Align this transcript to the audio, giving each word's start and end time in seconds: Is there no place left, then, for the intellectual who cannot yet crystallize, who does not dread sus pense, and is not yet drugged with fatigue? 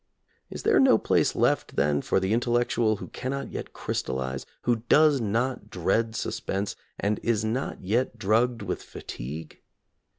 Is 0.49 0.63
there 0.63 0.79
no 0.79 0.97
place 0.97 1.35
left, 1.35 1.75
then, 1.75 2.01
for 2.01 2.19
the 2.19 2.33
intellectual 2.33 2.95
who 2.95 3.09
cannot 3.09 3.51
yet 3.51 3.71
crystallize, 3.71 4.47
who 4.63 4.77
does 4.89 5.21
not 5.21 5.69
dread 5.69 6.15
sus 6.15 6.39
pense, 6.39 6.75
and 6.99 7.19
is 7.21 7.45
not 7.45 7.83
yet 7.83 8.17
drugged 8.17 8.63
with 8.63 8.81
fatigue? 8.81 9.61